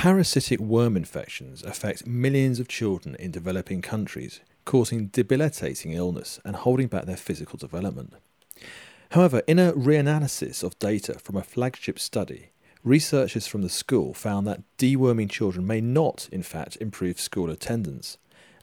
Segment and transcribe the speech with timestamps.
[0.00, 6.86] Parasitic worm infections affect millions of children in developing countries, causing debilitating illness and holding
[6.86, 8.14] back their physical development.
[9.10, 12.50] However, in a reanalysis of data from a flagship study,
[12.84, 18.18] researchers from the school found that deworming children may not, in fact, improve school attendance.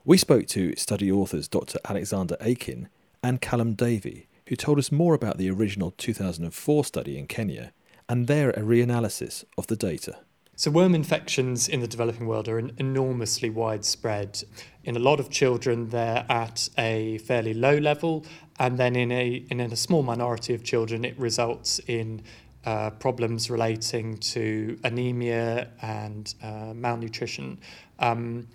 [0.05, 1.79] We spoke to study authors Dr.
[1.83, 2.87] Alexander Aiken
[3.21, 7.73] and Calum Davey, who told us more about the original 2004 study in Kenya
[8.07, 10.19] and their reanalysis of the data.
[10.57, 14.41] So, worm infections in the developing world are enormously widespread.
[14.85, 18.25] In a lot of children, they're at a fairly low level,
[18.57, 22.21] and then in a, in a small minority of children, it results in
[22.65, 27.59] uh, problems relating to anemia and uh, malnutrition.
[27.99, 28.47] Um,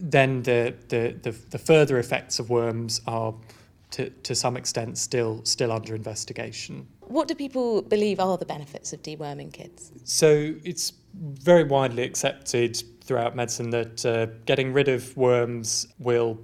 [0.00, 3.32] then the, the, the, the further effects of worms are
[3.92, 6.86] to, to some extent still still under investigation.
[7.00, 9.92] What do people believe are the benefits of deworming kids?
[10.04, 16.38] So it's very widely accepted throughout medicine that uh, getting rid of worms will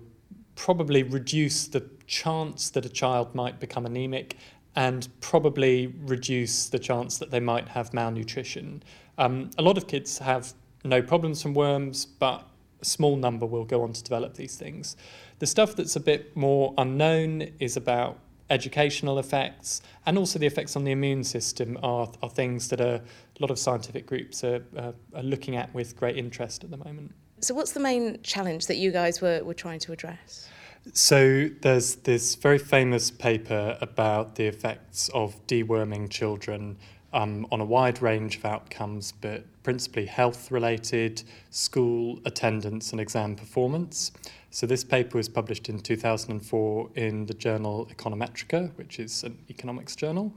[0.55, 4.36] probably reduce the chance that a child might become anemic
[4.77, 8.83] and probably reduce the chance that they might have malnutrition.
[9.19, 10.53] Um, a lot of kids have
[10.84, 12.48] no problems from worms, but
[12.81, 14.97] a small number will go on to develop these things.
[15.41, 18.19] The stuff that's a bit more unknown is about
[18.50, 23.00] educational effects and also the effects on the immune system are, are things that are,
[23.39, 26.77] a lot of scientific groups are, uh, are looking at with great interest at the
[26.77, 27.12] moment.
[27.41, 30.48] So, what's the main challenge that you guys were, were trying to address?
[30.92, 36.78] So, there's this very famous paper about the effects of deworming children
[37.12, 43.36] um, on a wide range of outcomes, but principally health related, school attendance, and exam
[43.36, 44.11] performance.
[44.50, 49.94] So, this paper was published in 2004 in the journal Econometrica, which is an economics
[49.94, 50.34] journal,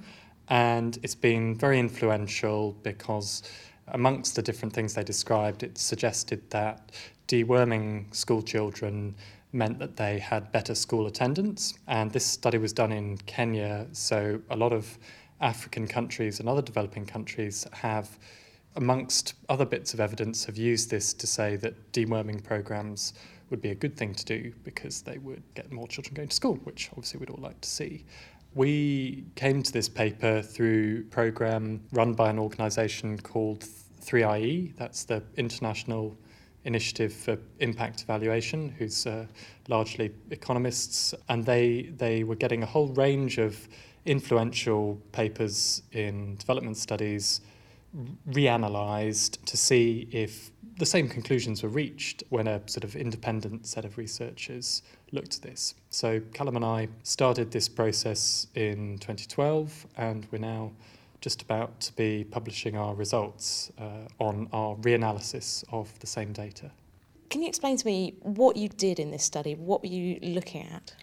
[0.51, 3.41] and it's been very influential because,
[3.87, 6.91] amongst the different things they described, it suggested that
[7.29, 9.15] deworming school children
[9.53, 11.73] meant that they had better school attendance.
[11.87, 14.99] And this study was done in Kenya, so a lot of
[15.39, 18.19] African countries and other developing countries have,
[18.75, 23.13] amongst other bits of evidence, have used this to say that deworming programs
[23.51, 26.35] would be a good thing to do because they would get more children going to
[26.35, 28.03] school, which obviously we'd all like to see.
[28.53, 33.65] We came to this paper through a program run by an organisation called
[34.01, 36.17] 3IE, that's the International
[36.65, 39.25] Initiative for Impact Evaluation, who's uh,
[39.67, 43.67] largely economists, and they, they were getting a whole range of
[44.05, 47.41] influential papers in development studies
[48.29, 50.51] reanalyzed to see if
[50.81, 54.81] the same conclusions were reached when a sort of independent set of researchers
[55.11, 55.75] looked at this.
[55.91, 60.71] So Calum and I started this process in 2012, and we're now
[61.21, 66.71] just about to be publishing our results uh, on our reanalysis of the same data.
[67.29, 69.53] Can you explain to me what you did in this study?
[69.53, 70.95] What were you looking at?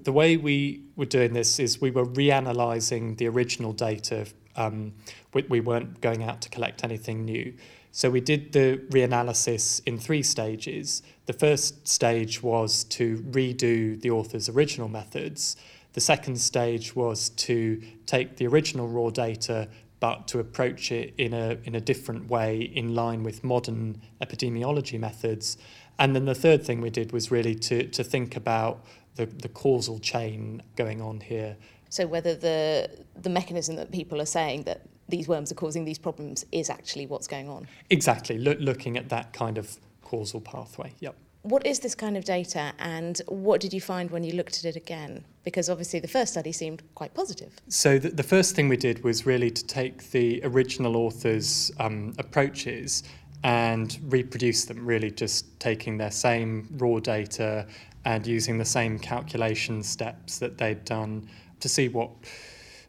[0.00, 4.26] The way we were doing this is we were reanalyzing the original data.
[4.54, 4.92] Um,
[5.32, 7.54] we, we weren't going out to collect anything new.
[7.96, 11.00] So we did the reanalysis in three stages.
[11.26, 15.56] The first stage was to redo the author's original methods.
[15.92, 19.68] The second stage was to take the original raw data
[20.00, 24.98] but to approach it in a, in a different way in line with modern epidemiology
[24.98, 25.56] methods.
[25.96, 28.84] And then the third thing we did was really to, to think about
[29.14, 31.56] the, the causal chain going on here.
[31.90, 35.98] So whether the the mechanism that people are saying that these worms are causing these
[35.98, 37.66] problems is actually what's going on.
[37.90, 40.92] Exactly, Lo- looking at that kind of causal pathway.
[41.00, 41.16] Yep.
[41.42, 44.64] What is this kind of data and what did you find when you looked at
[44.64, 45.24] it again?
[45.44, 47.52] Because obviously the first study seemed quite positive.
[47.68, 52.14] So, the, the first thing we did was really to take the original author's um,
[52.18, 53.02] approaches
[53.42, 57.66] and reproduce them, really just taking their same raw data
[58.06, 61.28] and using the same calculation steps that they'd done
[61.60, 62.10] to see what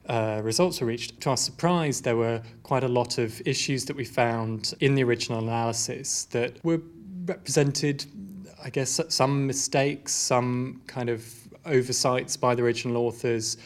[0.08, 1.20] uh, results were reached.
[1.22, 5.04] To our surprise, there were quite a lot of issues that we found in the
[5.04, 6.82] original analysis that were
[7.26, 8.06] represented,
[8.64, 11.26] I guess, some mistakes, some kind of
[11.66, 13.58] oversights by the original authors.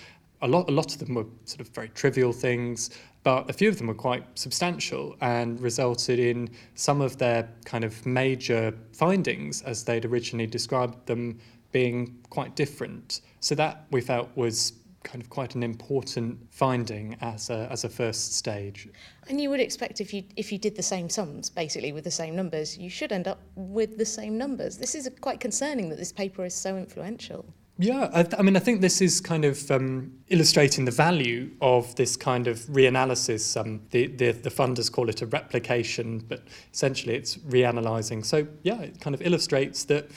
[0.42, 2.92] A lot, a lot of them were sort of very trivial things,
[3.24, 7.84] but a few of them were quite substantial and resulted in some of their kind
[7.84, 11.38] of major findings as they'd originally described them
[11.72, 13.22] being quite different.
[13.42, 14.74] So that we felt was
[15.04, 18.88] kind of quite an important finding as a, as a first stage.
[19.30, 22.12] And you would expect if you if you did the same sums basically with the
[22.12, 24.78] same numbers, you should end up with the same numbers.
[24.78, 27.46] This is quite concerning that this paper is so influential.
[27.82, 31.52] Yeah, I, th- I, mean, I think this is kind of um, illustrating the value
[31.62, 33.56] of this kind of reanalysis.
[33.56, 36.44] Um, the, the, the funders call it a replication, but
[36.74, 38.26] essentially it's reanalyzing.
[38.26, 40.12] So, yeah, it kind of illustrates that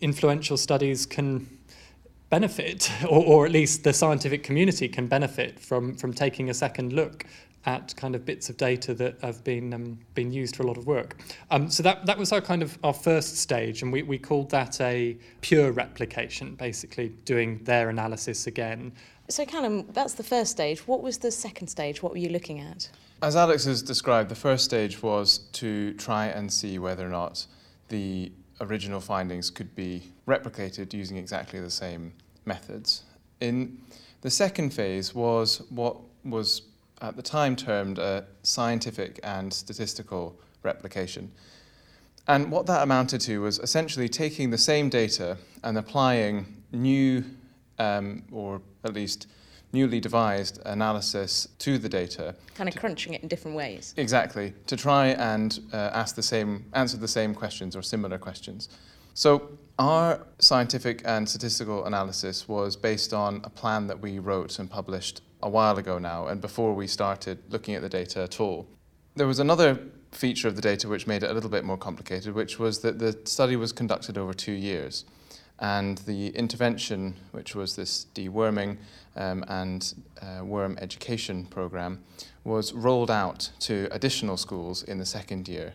[0.00, 1.57] influential studies can
[2.30, 6.92] benefit, or, or at least the scientific community can benefit from, from taking a second
[6.92, 7.24] look
[7.66, 10.78] at kind of bits of data that have been um, been used for a lot
[10.78, 11.16] of work.
[11.50, 14.50] Um, so that that was our kind of our first stage, and we, we called
[14.50, 18.92] that a pure replication, basically doing their analysis again.
[19.28, 20.86] So Calum, that's the first stage.
[20.86, 22.02] What was the second stage?
[22.02, 22.88] What were you looking at?
[23.20, 27.44] As Alex has described, the first stage was to try and see whether or not
[27.88, 32.12] the original findings could be replicated using exactly the same
[32.44, 33.02] methods.
[33.40, 33.78] In
[34.20, 36.62] the second phase was what was
[37.00, 41.30] at the time termed a scientific and statistical replication.
[42.26, 47.24] And what that amounted to was essentially taking the same data and applying new,
[47.78, 49.28] um, or at least
[49.72, 52.34] newly devised analysis to the data.
[52.54, 53.94] Kind of crunching it in different ways.
[53.96, 58.68] Exactly, to try and uh, ask the same, answer the same questions or similar questions.
[59.14, 64.70] So our scientific and statistical analysis was based on a plan that we wrote and
[64.70, 68.66] published a while ago now, and before we started looking at the data at all.
[69.16, 69.78] There was another
[70.12, 72.98] feature of the data which made it a little bit more complicated, which was that
[72.98, 75.04] the study was conducted over two years.
[75.60, 78.78] And the intervention, which was this deworming
[79.16, 82.04] um, and uh, worm education program,
[82.44, 85.74] was rolled out to additional schools in the second year.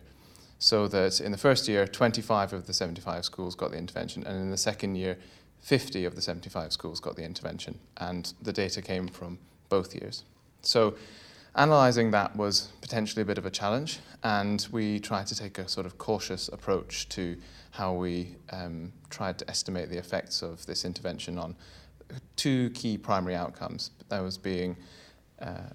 [0.58, 4.40] So that in the first year, 25 of the 75 schools got the intervention, and
[4.40, 5.18] in the second year,
[5.60, 7.78] 50 of the 75 schools got the intervention.
[7.96, 9.38] And the data came from
[9.68, 10.24] both years.
[10.62, 10.94] So
[11.54, 15.68] analysing that was potentially a bit of a challenge, and we tried to take a
[15.68, 17.36] sort of cautious approach to
[17.70, 21.56] how we um, tried to estimate the effects of this intervention on
[22.36, 23.90] two key primary outcomes.
[24.08, 24.76] That was being
[25.40, 25.70] uh,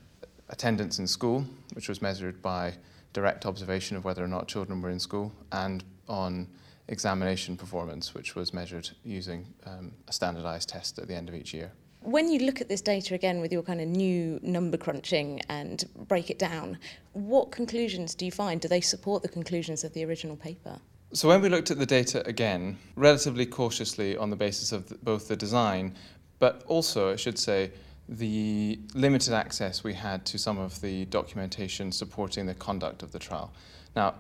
[0.49, 2.73] attendance in school, which was measured by
[3.13, 6.47] direct observation of whether or not children were in school, and on
[6.87, 11.53] examination performance, which was measured using um, a standardized test at the end of each
[11.53, 11.71] year.
[12.01, 15.83] When you look at this data again with your kind of new number crunching and
[16.07, 16.77] break it down,
[17.13, 18.61] what conclusions do you find?
[18.61, 20.79] Do they support the conclusions of the original paper?
[21.11, 25.27] So, when we looked at the data again, relatively cautiously on the basis of both
[25.27, 25.95] the design,
[26.37, 27.71] but also, I should say,
[28.07, 33.19] the limited access we had to some of the documentation supporting the conduct of the
[33.19, 33.51] trial.
[33.95, 34.15] Now,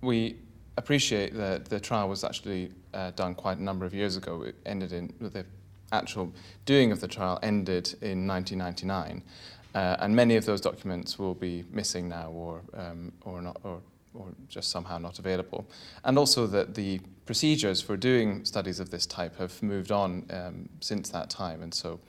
[0.00, 0.36] we
[0.76, 4.42] appreciate that the trial was actually uh, done quite a number of years ago.
[4.42, 5.44] It ended in the
[5.92, 6.32] actual
[6.66, 9.22] doing of the trial ended in 1999,
[9.74, 13.80] uh, and many of those documents will be missing now or um, or not or
[14.14, 15.64] or just somehow not available.
[16.04, 20.68] And also that the procedures for doing studies of this type have moved on um,
[20.80, 22.00] since that time, and so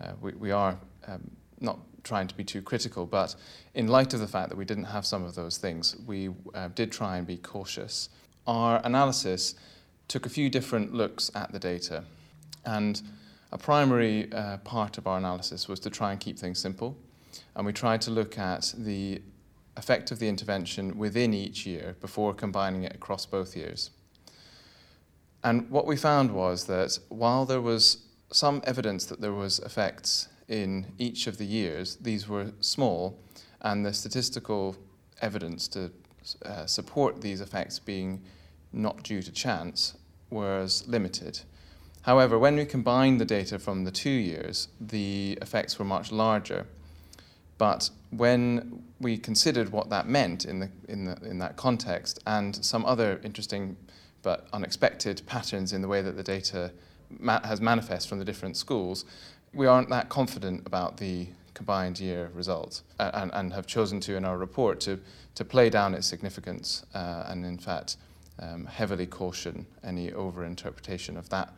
[0.00, 0.76] uh, we, we are
[1.06, 1.30] um,
[1.60, 3.34] not trying to be too critical, but
[3.74, 6.68] in light of the fact that we didn't have some of those things, we uh,
[6.74, 8.10] did try and be cautious.
[8.46, 9.54] Our analysis
[10.08, 12.04] took a few different looks at the data,
[12.64, 13.00] and
[13.54, 16.98] a primary uh, part of our analysis was to try and keep things simple,
[17.54, 19.22] and we tried to look at the
[19.76, 23.90] effect of the intervention within each year before combining it across both years.
[25.44, 27.98] And what we found was that while there was
[28.32, 33.20] some evidence that there was effects in each of the years, these were small,
[33.60, 34.76] and the statistical
[35.22, 35.92] evidence to
[36.44, 38.20] uh, support these effects being
[38.72, 39.96] not due to chance
[40.30, 41.40] was limited.
[42.04, 46.66] However, when we combined the data from the two years, the effects were much larger.
[47.56, 52.62] But when we considered what that meant in, the, in, the, in that context and
[52.62, 53.76] some other interesting
[54.22, 56.72] but unexpected patterns in the way that the data
[57.18, 59.06] ma- has manifest from the different schools,
[59.54, 64.26] we aren't that confident about the combined year results and, and have chosen to, in
[64.26, 65.00] our report, to,
[65.36, 67.96] to play down its significance uh, and, in fact,
[68.40, 71.54] um, heavily caution any overinterpretation of that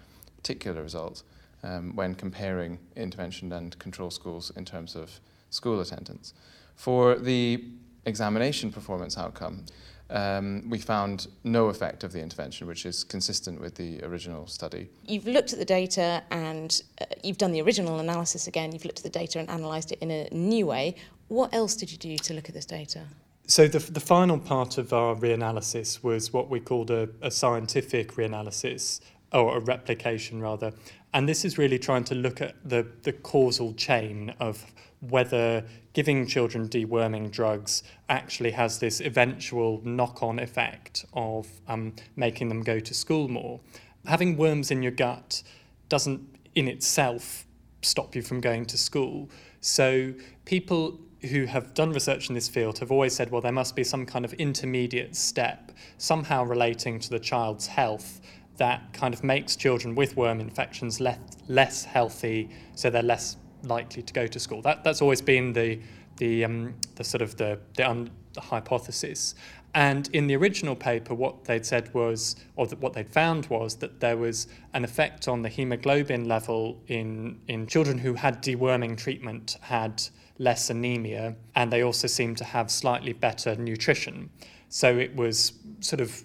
[0.46, 1.24] particular result
[1.64, 6.34] um, when comparing intervention and control schools in terms of school attendance.
[6.76, 7.64] For the
[8.04, 9.64] examination performance outcome,
[10.08, 14.88] um, we found no effect of the intervention, which is consistent with the original study.
[15.04, 18.70] You've looked at the data and uh, you've done the original analysis again.
[18.70, 20.94] You've looked at the data and analysed it in a new way.
[21.26, 23.02] What else did you do to look at this data?
[23.48, 28.12] So the, the final part of our reanalysis was what we called a, a scientific
[28.14, 29.00] reanalysis,
[29.32, 30.72] or a replication rather.
[31.12, 34.64] And this is really trying to look at the, the causal chain of
[35.00, 42.48] whether giving children deworming drugs actually has this eventual knock on effect of um, making
[42.48, 43.60] them go to school more.
[44.06, 45.42] Having worms in your gut
[45.88, 46.20] doesn't
[46.54, 47.46] in itself
[47.82, 49.30] stop you from going to school.
[49.60, 50.14] So
[50.44, 50.98] people
[51.30, 54.06] who have done research in this field have always said, well, there must be some
[54.06, 58.20] kind of intermediate step, somehow relating to the child's health,
[58.56, 64.02] that kind of makes children with worm infections less, less healthy, so they're less likely
[64.02, 64.62] to go to school.
[64.62, 65.80] That, that's always been the,
[66.16, 69.34] the, um, the sort of the, the, un, the hypothesis.
[69.74, 74.00] And in the original paper, what they'd said was, or what they'd found was that
[74.00, 79.58] there was an effect on the hemoglobin level in, in children who had deworming treatment,
[79.60, 80.02] had
[80.38, 84.30] less anemia, and they also seemed to have slightly better nutrition.
[84.68, 86.24] So it was sort of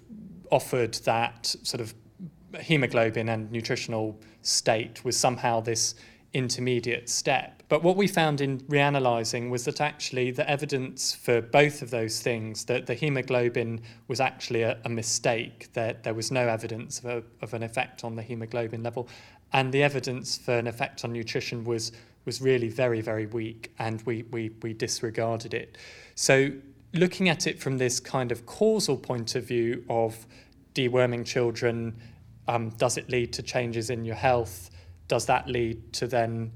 [0.49, 1.93] offered that sort of
[2.59, 5.95] hemoglobin and nutritional state was somehow this
[6.33, 7.61] intermediate step.
[7.67, 12.21] But what we found in reanalyzing was that actually the evidence for both of those
[12.21, 17.05] things, that the hemoglobin was actually a, a mistake, that there was no evidence of,
[17.05, 19.07] a, of an effect on the hemoglobin level,
[19.53, 21.91] and the evidence for an effect on nutrition was
[22.25, 25.77] was really very, very weak, and we, we, we disregarded it.
[26.15, 26.51] So
[26.93, 30.25] looking at it from this kind of causal point of view of
[30.75, 31.99] deworming children,
[32.51, 34.71] um, does it lead to changes in your health?
[35.11, 36.49] does that lead to then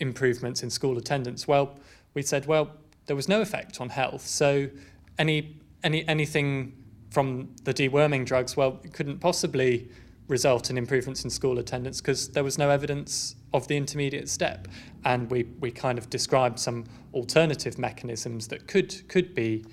[0.00, 1.46] improvements in school attendance?
[1.46, 1.78] Well,
[2.12, 2.72] we said, well,
[3.06, 4.26] there was no effect on health.
[4.26, 4.68] So
[5.16, 6.72] any, any, anything
[7.12, 9.88] from the deworming drugs, well, it couldn't possibly
[10.26, 14.66] result in improvements in school attendance because there was no evidence of the intermediate step.
[15.04, 19.64] And we, we kind of described some alternative mechanisms that could, could be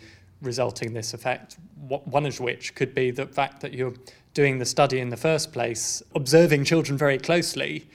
[0.43, 3.95] resulting in this effect, one of which could be the fact that you're
[4.33, 7.89] doing the study in the first place, observing children very closely,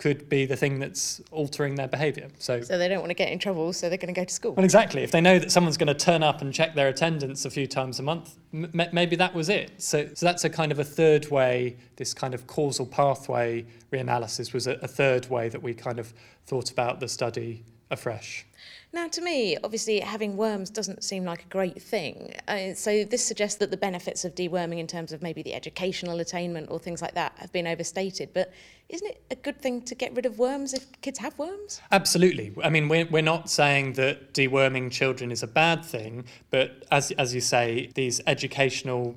[0.00, 2.28] could be the thing that's altering their behaviour.
[2.38, 4.32] So, so they don't want to get in trouble, so they're going to go to
[4.32, 4.52] school.
[4.52, 5.02] Well, exactly.
[5.02, 7.66] If they know that someone's going to turn up and check their attendance a few
[7.66, 9.72] times a month, m- maybe that was it.
[9.76, 11.76] So, so that's a kind of a third way.
[11.96, 16.14] This kind of causal pathway reanalysis was a, a third way that we kind of
[16.46, 18.46] thought about the study afresh.
[18.92, 22.34] Now, to me, obviously, having worms doesn't seem like a great thing.
[22.48, 26.18] Uh, so, this suggests that the benefits of deworming, in terms of maybe the educational
[26.18, 28.30] attainment or things like that, have been overstated.
[28.34, 28.52] But
[28.88, 31.80] isn't it a good thing to get rid of worms if kids have worms?
[31.92, 32.52] Absolutely.
[32.64, 37.12] I mean, we're, we're not saying that deworming children is a bad thing, but as,
[37.12, 39.14] as you say, these educational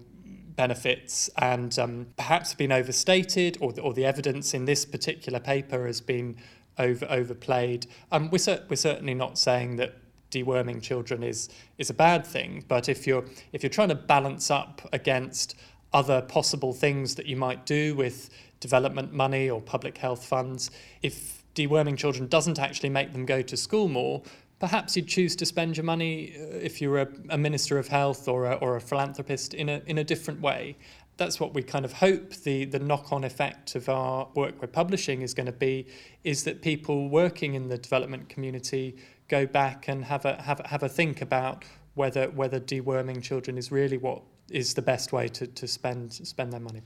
[0.55, 5.87] benefits and um, perhaps have been overstated, or, or the evidence in this particular paper
[5.87, 6.37] has been
[6.77, 7.87] over overplayed.
[8.11, 9.95] Um, we're, cer- we're certainly not saying that
[10.31, 14.49] deworming children is is a bad thing, but if you're if you're trying to balance
[14.49, 15.55] up against
[15.93, 21.43] other possible things that you might do with development money or public health funds, if
[21.53, 24.23] deworming children doesn't actually make them go to school more,
[24.59, 28.27] perhaps you'd choose to spend your money uh, if you're a, a minister of health
[28.27, 30.75] or a, or a philanthropist in a in a different way
[31.17, 35.21] that's what we kind of hope the, the knock-on effect of our work we're publishing
[35.21, 35.87] is going to be
[36.23, 38.95] is that people working in the development community
[39.27, 41.63] go back and have a have, have a think about
[41.95, 46.51] whether whether deworming children is really what is the best way to, to spend spend
[46.51, 46.81] their money.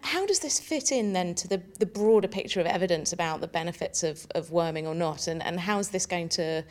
[0.00, 3.48] How does this fit in then to the, the broader picture of evidence about the
[3.48, 5.26] benefits of, of worming or not?
[5.26, 6.64] And, and how is this going to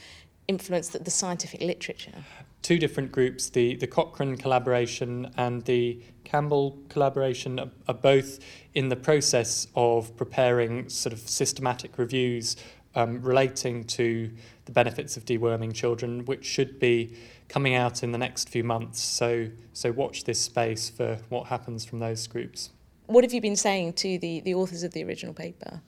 [0.47, 2.23] influence the, the scientific literature?
[2.65, 8.39] Two different groups, the, the Cochrane collaboration and the Campbell collaboration, are, are both
[8.74, 12.55] in the process of preparing sort of systematic reviews
[12.95, 14.31] um, relating to
[14.65, 17.15] the benefits of deworming children, which should be
[17.50, 19.00] coming out in the next few months.
[19.00, 22.72] So, so watch this space for what happens from those groups.
[23.05, 25.84] What have you been saying to the, the authors of the original paper?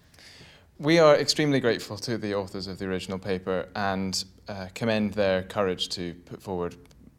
[0.78, 5.44] We are extremely grateful to the authors of the original paper and uh, commend their
[5.44, 6.76] courage to put forward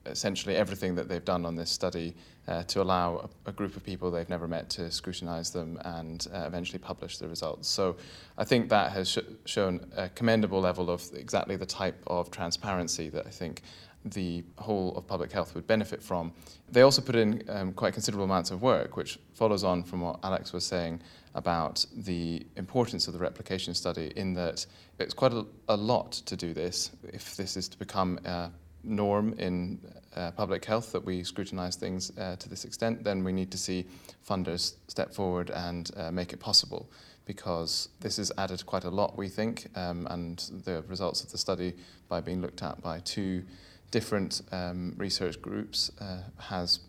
[0.06, 2.14] essentially everything that they've done on this study
[2.46, 6.26] uh, to allow a, a group of people they've never met to scrutinize them and
[6.32, 7.68] uh, eventually publish the results.
[7.68, 7.96] So
[8.38, 13.10] I think that has sh- shown a commendable level of exactly the type of transparency
[13.10, 13.62] that I think
[14.04, 16.32] the whole of public health would benefit from.
[16.70, 20.18] They also put in um, quite considerable amounts of work, which follows on from what
[20.22, 21.00] Alex was saying
[21.34, 24.66] about the importance of the replication study, in that
[24.98, 28.50] it's quite a, a lot to do this if this is to become a
[28.84, 29.78] norm in
[30.16, 33.58] uh, public health that we scrutinize things uh, to this extent, then we need to
[33.58, 33.86] see
[34.28, 36.90] funders step forward and uh, make it possible
[37.24, 41.36] because this has added quite a lot, we think, um, and the results of the
[41.36, 41.74] study,
[42.08, 43.44] by being looked at by two
[43.90, 46.80] different um, research groups, uh, has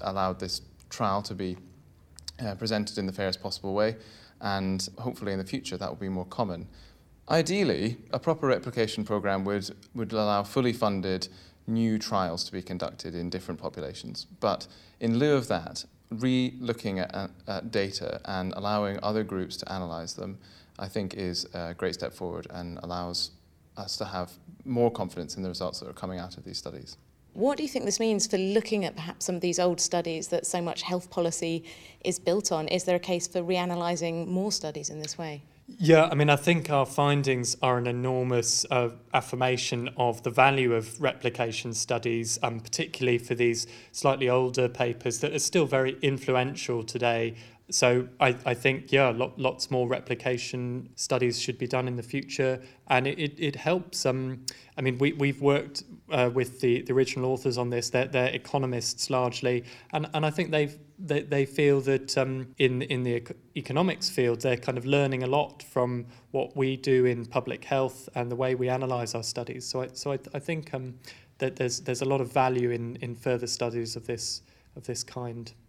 [0.00, 1.56] allowed this trial to be
[2.44, 3.96] uh, presented in the fairest possible way,
[4.40, 6.68] and hopefully in the future that will be more common.
[7.28, 11.28] Ideally, a proper replication program would, would allow fully funded
[11.66, 14.26] new trials to be conducted in different populations.
[14.40, 14.66] But
[15.00, 20.14] in lieu of that, re looking at, at data and allowing other groups to analyze
[20.14, 20.38] them
[20.78, 23.30] I think is a great step forward and allows
[23.76, 24.32] us to have
[24.64, 26.96] more confidence in the results that are coming out of these studies.
[27.34, 30.28] What do you think this means for looking at perhaps some of these old studies
[30.28, 31.64] that so much health policy
[32.04, 32.68] is built on?
[32.68, 35.42] Is there a case for reanalyzing more studies in this way?
[35.66, 40.74] Yeah, I mean, I think our findings are an enormous uh, affirmation of the value
[40.74, 46.84] of replication studies, um, particularly for these slightly older papers that are still very influential
[46.84, 47.34] today
[47.70, 52.02] so I, I think yeah lot, lots more replication studies should be done in the
[52.02, 52.62] future.
[52.88, 54.44] And it, it, it helps um
[54.76, 57.88] I mean we, we've worked uh, with the, the original authors on this.
[57.88, 59.64] They're, they're economists largely.
[59.92, 64.42] And, and I think they've they, they feel that um, in in the economics field
[64.42, 68.36] they're kind of learning a lot from what we do in public health and the
[68.36, 69.66] way we analyze our studies.
[69.66, 70.94] So I, so I, I think um,
[71.38, 74.42] that there's there's a lot of value in, in further studies of this
[74.76, 75.52] of this kind